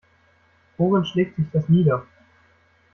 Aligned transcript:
Worin 0.79 1.05
schlägt 1.05 1.35
sich 1.35 1.45
das 1.53 1.69
nieder? 1.69 2.07